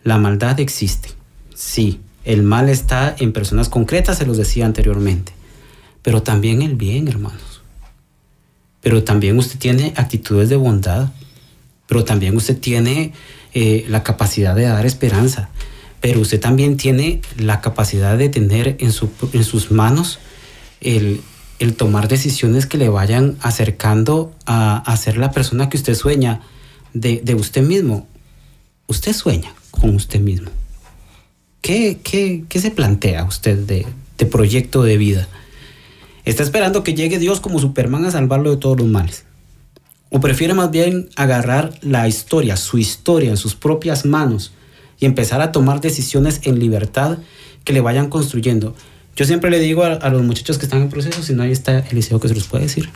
[0.02, 1.10] la maldad existe.
[1.54, 5.34] Sí, el mal está en personas concretas, se los decía anteriormente
[6.00, 7.60] pero también el bien, hermanos.
[8.80, 11.10] Pero también usted tiene actitudes de bondad,
[11.86, 13.12] pero también usted tiene
[13.54, 15.48] eh, la capacidad de dar esperanza,
[16.00, 20.18] pero usted también tiene la capacidad de tener en, su, en sus manos
[20.80, 21.20] el,
[21.58, 26.40] el, tomar decisiones que le vayan acercando a, a ser la persona que usted sueña
[26.94, 28.06] de, de usted mismo.
[28.86, 30.50] Usted sueña con usted mismo.
[31.60, 33.86] ¿Qué, qué, qué se plantea usted de,
[34.16, 35.28] de proyecto de vida?
[36.24, 39.24] Está esperando que llegue Dios como Superman a salvarlo de todos los males.
[40.10, 44.52] O prefiere más bien agarrar la historia, su historia en sus propias manos
[44.98, 47.18] y empezar a tomar decisiones en libertad
[47.64, 48.74] que le vayan construyendo.
[49.16, 51.78] Yo siempre le digo a, los muchachos que están en proceso, si no ahí está
[51.78, 52.88] Eliseo que se los puede decir,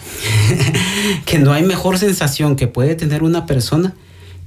[1.26, 3.94] que no hay mejor sensación que puede tener una persona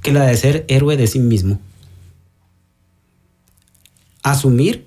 [0.02, 1.60] que la de ser héroe de sí mismo.
[4.22, 4.86] Asumir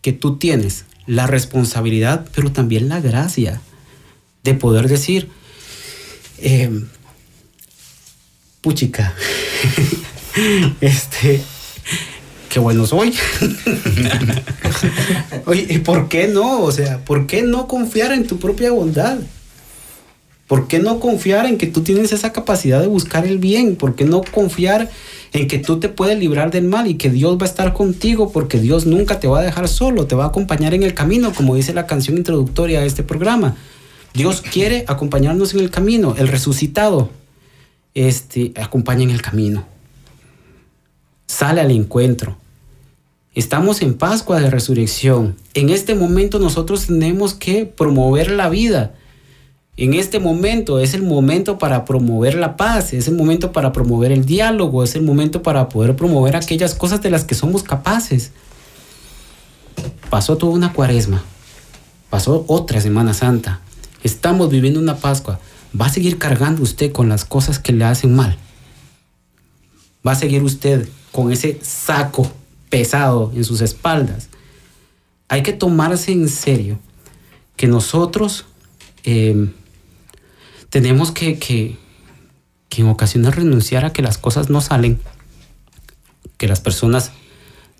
[0.00, 3.60] que tú tienes la responsabilidad, pero también la gracia
[4.44, 5.28] de poder decir,
[6.38, 6.82] eh,
[8.62, 9.12] puchica,
[10.80, 11.42] este,
[12.48, 13.12] qué bueno soy.
[15.46, 16.62] Oye, ¿y por qué no?
[16.62, 19.18] O sea, ¿por qué no confiar en tu propia bondad?
[20.46, 23.74] ¿Por qué no confiar en que tú tienes esa capacidad de buscar el bien?
[23.74, 24.90] ¿Por qué no confiar
[25.32, 28.30] en que tú te puedes librar del mal y que Dios va a estar contigo
[28.30, 31.32] porque Dios nunca te va a dejar solo, te va a acompañar en el camino,
[31.32, 33.56] como dice la canción introductoria de este programa.
[34.14, 37.10] Dios quiere acompañarnos en el camino, el resucitado
[37.94, 39.64] este, acompaña en el camino.
[41.26, 42.36] Sale al encuentro.
[43.34, 45.36] Estamos en Pascua de Resurrección.
[45.54, 48.94] En este momento nosotros tenemos que promover la vida
[49.78, 54.12] en este momento es el momento para promover la paz, es el momento para promover
[54.12, 58.32] el diálogo, es el momento para poder promover aquellas cosas de las que somos capaces.
[60.10, 61.24] Pasó toda una cuaresma,
[62.10, 63.60] pasó otra Semana Santa,
[64.02, 65.40] estamos viviendo una Pascua.
[65.78, 68.36] ¿Va a seguir cargando usted con las cosas que le hacen mal?
[70.06, 72.30] ¿Va a seguir usted con ese saco
[72.68, 74.28] pesado en sus espaldas?
[75.28, 76.78] Hay que tomarse en serio
[77.56, 78.46] que nosotros...
[79.04, 79.50] Eh,
[80.72, 81.76] tenemos que, que,
[82.70, 84.98] que en ocasiones renunciar a que las cosas no salen,
[86.38, 87.12] que las personas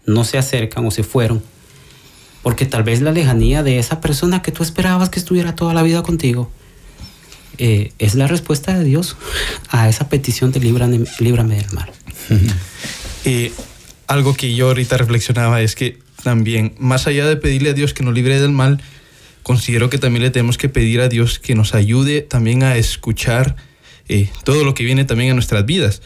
[0.04, 1.42] no se acercan o se fueron,
[2.42, 5.82] porque tal vez la lejanía de esa persona que tú esperabas que estuviera toda la
[5.82, 6.50] vida contigo
[7.58, 9.16] eh, es la respuesta de Dios
[9.68, 11.90] a esa petición de líbrame, líbrame del mal.
[13.24, 13.52] Eh,
[14.08, 18.02] algo que yo ahorita reflexionaba es que también, más allá de pedirle a Dios que
[18.02, 18.82] nos libre del mal,
[19.42, 23.56] considero que también le tenemos que pedir a Dios que nos ayude también a escuchar
[24.08, 26.02] eh, todo lo que viene también a nuestras vidas.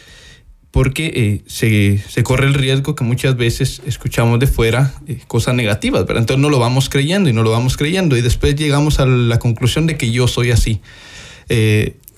[0.71, 5.55] Porque eh, se, se, corre el riesgo que muchas veces escuchamos de fuera eh, cosas
[5.55, 9.01] negativas, pero entonces no lo vamos creyendo y no lo vamos creyendo y después llegamos
[9.01, 10.83] a la conclusión de que yo soy así,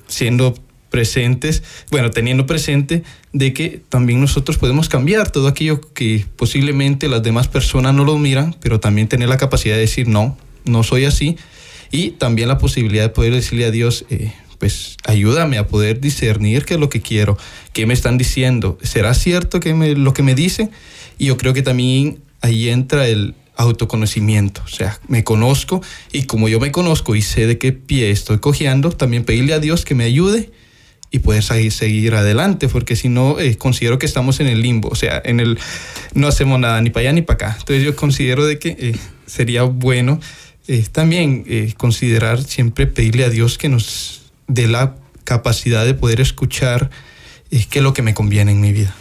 [0.06, 0.54] siendo
[0.90, 3.02] presentes, bueno, teniendo presente
[3.32, 8.18] de que también nosotros podemos cambiar todo aquello que posiblemente las demás personas no lo
[8.18, 11.36] miran, pero también tener la capacidad de decir no, no soy así
[11.90, 16.64] y también la posibilidad de poder decirle a Dios, eh, pues ayúdame a poder discernir
[16.64, 17.38] qué es lo que quiero,
[17.72, 20.70] qué me están diciendo, ¿será cierto que me, lo que me dice?
[21.18, 25.82] Y yo creo que también ahí entra el autoconocimiento, o sea, me conozco
[26.12, 29.58] y como yo me conozco y sé de qué pie estoy cojeando, también pedirle a
[29.58, 30.50] Dios que me ayude
[31.10, 34.94] y poder seguir, adelante, porque si no, eh, considero que estamos en el limbo, o
[34.94, 35.58] sea, en el
[36.14, 37.56] no hacemos nada ni para allá ni para acá.
[37.58, 38.96] Entonces yo considero de que eh,
[39.26, 40.20] sería bueno
[40.68, 41.44] eh, también
[41.76, 46.90] considerar siempre pedirle a Dios que nos dé la capacidad de poder escuchar
[47.50, 48.94] qué es lo que me conviene en mi vida.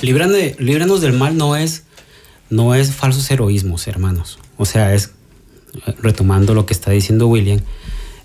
[0.00, 1.84] Líbranos del mal no es,
[2.50, 4.38] no es falsos heroísmos, hermanos.
[4.56, 5.12] O sea, es,
[6.00, 7.60] retomando lo que está diciendo William,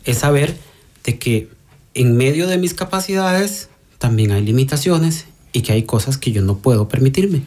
[0.05, 0.57] es saber
[1.03, 1.49] de que
[1.93, 6.57] en medio de mis capacidades también hay limitaciones y que hay cosas que yo no
[6.57, 7.43] puedo permitirme.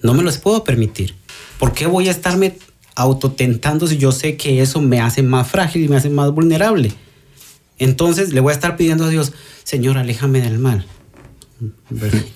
[0.00, 1.14] No me las puedo permitir.
[1.58, 2.58] ¿Por qué voy a estarme
[2.94, 6.92] autotentando si yo sé que eso me hace más frágil y me hace más vulnerable?
[7.78, 9.32] Entonces le voy a estar pidiendo a Dios,
[9.64, 10.86] Señor, aléjame del mal.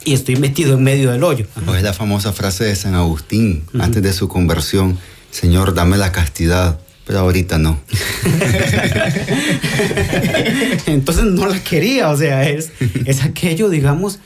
[0.05, 1.47] Y estoy metido en medio del hoyo.
[1.77, 4.99] es la famosa frase de San Agustín, antes de su conversión,
[5.31, 7.81] Señor, dame la castidad pero ahorita no.
[10.87, 12.73] Entonces no la quería, o sea, es,
[13.05, 14.19] es aquello, digamos,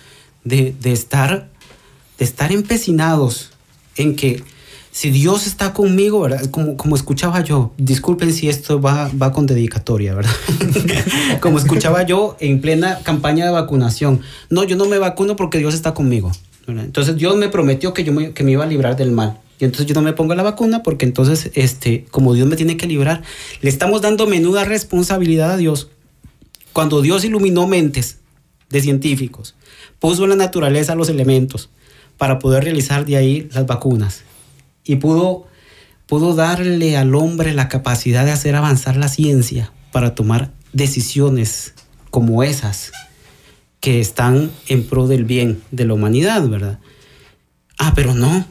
[0.44, 1.50] de, estar,
[2.18, 3.50] de estar empecinados
[3.96, 4.42] en que
[4.92, 6.50] si Dios está conmigo, ¿verdad?
[6.50, 10.32] Como, como escuchaba yo, disculpen si esto va, va con dedicatoria, ¿verdad?
[11.40, 14.20] como escuchaba yo en plena campaña de vacunación.
[14.48, 16.32] No, yo no me vacuno porque Dios está conmigo.
[16.66, 19.38] Entonces Dios me prometió que, yo que me iba a librar del mal.
[19.58, 22.76] Y entonces yo no me pongo la vacuna porque entonces, este, como Dios me tiene
[22.76, 23.22] que librar,
[23.60, 25.88] le estamos dando menuda responsabilidad a Dios.
[26.72, 28.18] Cuando Dios iluminó mentes
[28.70, 29.54] de científicos,
[29.98, 31.70] puso en la naturaleza los elementos
[32.16, 34.22] para poder realizar de ahí las vacunas
[34.84, 35.46] y pudo,
[36.06, 41.74] pudo darle al hombre la capacidad de hacer avanzar la ciencia para tomar decisiones
[42.10, 42.92] como esas
[43.80, 46.78] que están en pro del bien de la humanidad, ¿verdad?
[47.78, 48.46] Ah, pero no,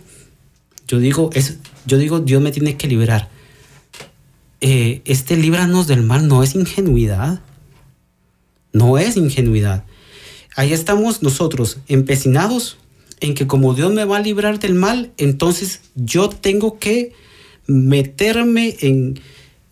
[0.87, 3.29] yo digo, es, yo digo, Dios me tiene que liberar.
[4.61, 7.41] Eh, este líbranos del mal no es ingenuidad.
[8.73, 9.85] No es ingenuidad.
[10.55, 12.77] Ahí estamos nosotros empecinados
[13.19, 17.13] en que como Dios me va a librar del mal, entonces yo tengo que
[17.67, 19.19] meterme en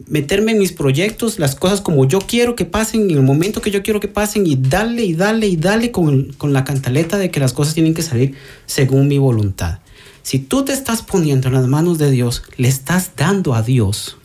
[0.05, 3.71] meterme en mis proyectos, las cosas como yo quiero que pasen, en el momento que
[3.71, 7.31] yo quiero que pasen y darle y darle y darle con, con la cantaleta de
[7.31, 8.35] que las cosas tienen que salir
[8.67, 9.79] según mi voluntad.
[10.21, 14.17] Si tú te estás poniendo en las manos de Dios, le estás dando a Dios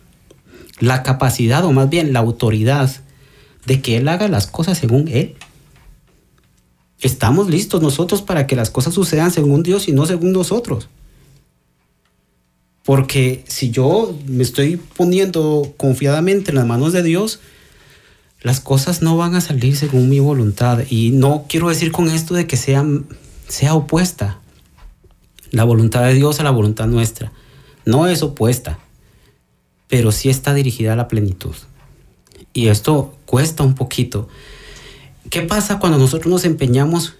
[0.79, 2.91] la capacidad o más bien la autoridad
[3.65, 5.35] de que Él haga las cosas según Él.
[7.03, 10.87] Estamos listos nosotros para que las cosas sucedan según Dios y no según nosotros.
[12.83, 17.41] Porque si yo me estoy poniendo confiadamente en las manos de Dios,
[18.41, 20.83] las cosas no van a salir según mi voluntad.
[20.89, 22.85] Y no quiero decir con esto de que sea,
[23.49, 24.39] sea opuesta
[25.51, 27.33] la voluntad de Dios a la voluntad nuestra.
[27.85, 28.79] No es opuesta,
[29.89, 31.55] pero sí está dirigida a la plenitud.
[32.53, 34.29] Y esto cuesta un poquito.
[35.29, 37.15] ¿Qué pasa cuando nosotros nos empeñamos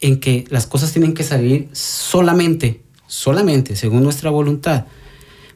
[0.00, 4.86] en que las cosas tienen que salir solamente, solamente según nuestra voluntad?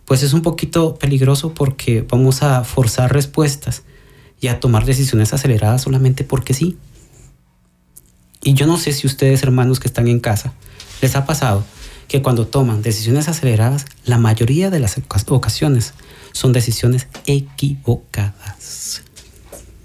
[0.04, 3.82] Pues es un poquito peligroso porque vamos a forzar respuestas
[4.40, 6.76] y a tomar decisiones aceleradas solamente porque sí.
[8.42, 10.52] Y yo no sé si ustedes, hermanos que están en casa,
[11.00, 11.64] les ha pasado
[12.08, 15.94] que cuando toman decisiones aceleradas, la mayoría de las ocasiones
[16.32, 19.01] son decisiones equivocadas.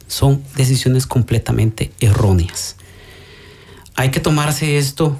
[0.07, 2.75] Son decisiones completamente erróneas.
[3.95, 5.19] Hay que tomarse esto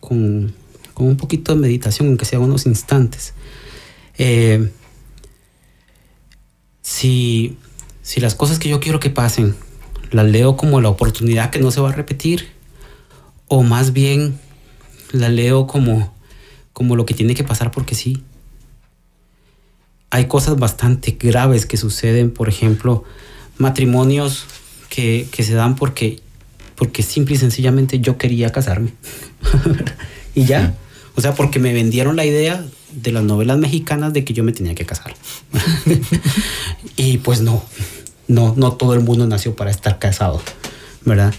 [0.00, 0.54] con,
[0.96, 3.34] un poquito de meditación, aunque sea unos instantes.
[4.18, 4.70] Eh,
[6.82, 7.56] si,
[8.02, 9.54] si las cosas que yo quiero que pasen
[10.10, 12.48] las leo como la oportunidad que no se va a repetir,
[13.48, 14.38] o más bien
[15.12, 16.16] la leo como
[16.76, 18.22] como lo que tiene que pasar porque sí.
[20.10, 23.02] Hay cosas bastante graves que suceden, por ejemplo,
[23.58, 24.46] matrimonios
[24.88, 26.20] que, se dan porque,
[26.74, 28.92] porque simple y sencillamente yo quería casarme.
[30.34, 30.74] y ya.
[31.14, 34.52] O sea, porque me vendieron la idea de las novelas mexicanas de que yo me
[34.52, 35.14] tenía que casar.
[36.96, 37.64] y pues no,
[38.28, 40.42] no, no todo el mundo nació para estar casado,
[41.04, 41.34] ¿verdad?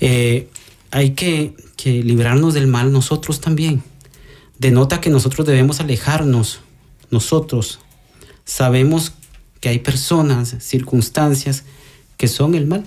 [0.00, 0.48] Eh,
[0.90, 3.82] hay que, que librarnos del mal nosotros también
[4.62, 6.60] denota que nosotros debemos alejarnos.
[7.10, 7.80] Nosotros
[8.44, 9.12] sabemos
[9.62, 11.62] que hay personas, circunstancias
[12.18, 12.84] que son el mal,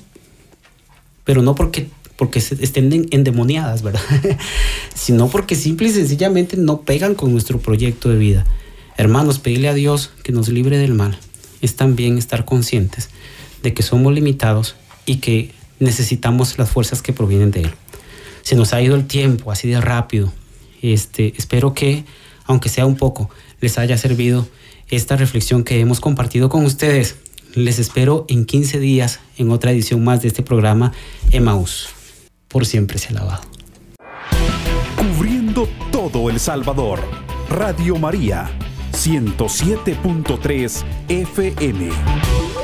[1.24, 4.02] pero no porque, porque estén endemoniadas, ¿verdad?
[4.94, 8.46] sino porque simple y sencillamente no pegan con nuestro proyecto de vida.
[8.98, 11.18] Hermanos, pedirle a Dios que nos libre del mal.
[11.62, 13.10] es también estar conscientes
[13.64, 17.72] de que somos limitados y que necesitamos las fuerzas que provienen de Él.
[18.42, 20.32] Se nos ha ido el tiempo así de rápido.
[20.82, 22.04] Este, espero que,
[22.44, 23.30] aunque sea un poco,
[23.62, 24.46] les haya servido
[24.96, 27.16] esta reflexión que hemos compartido con ustedes.
[27.54, 30.92] Les espero en 15 días en otra edición más de este programa
[31.32, 31.90] Emaús.
[32.48, 33.44] Por siempre se alabado.
[34.96, 37.00] Cubriendo todo El Salvador.
[37.50, 38.50] Radio María,
[38.92, 42.55] 107.3 FM.